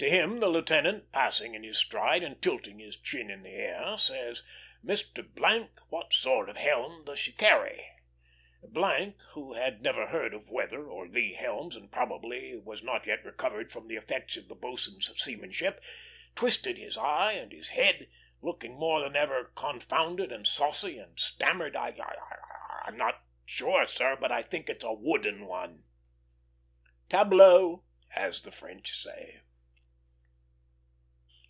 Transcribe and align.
To 0.00 0.10
him 0.10 0.38
the 0.38 0.48
lieutenant, 0.50 1.10
pausing 1.12 1.54
in 1.54 1.62
his 1.62 1.78
stride 1.78 2.22
and 2.22 2.40
tilting 2.42 2.78
his 2.78 2.94
chin 2.94 3.30
in 3.30 3.42
the 3.42 3.52
air, 3.54 3.96
says: 3.96 4.42
"Mr., 4.84 5.24
what 5.88 6.12
sort 6.12 6.50
of 6.50 6.58
helm 6.58 7.06
does 7.06 7.18
she 7.18 7.32
carry?", 7.32 7.86
who 9.32 9.54
had 9.54 9.80
never 9.80 10.08
heard 10.08 10.34
of 10.34 10.50
weather 10.50 10.84
or 10.86 11.08
lee 11.08 11.32
helms, 11.32 11.74
and 11.74 11.90
probably 11.90 12.54
was 12.54 12.82
not 12.82 13.06
yet 13.06 13.24
recovered 13.24 13.72
from 13.72 13.88
the 13.88 13.96
effects 13.96 14.36
of 14.36 14.48
the 14.48 14.54
boatswain's 14.54 15.10
seamanship, 15.18 15.82
twisted 16.34 16.76
his 16.76 16.98
eye 16.98 17.32
and 17.32 17.52
his 17.52 17.70
head, 17.70 18.10
looking 18.42 18.74
more 18.74 19.00
than 19.00 19.16
ever 19.16 19.52
confounded 19.54 20.30
and 20.30 20.46
saucy, 20.46 20.98
and 20.98 21.18
stammered: 21.18 21.74
"I 21.76 21.88
I 21.98 22.82
I'm 22.84 22.98
not 22.98 23.22
sure, 23.46 23.86
sir, 23.86 24.16
but 24.20 24.30
I 24.30 24.42
think 24.42 24.68
it's 24.68 24.84
a 24.84 24.92
wooden 24.92 25.46
one." 25.46 25.84
Tableau! 27.08 27.84
as 28.14 28.42
the 28.42 28.52
French 28.52 28.92
say. 29.00 29.40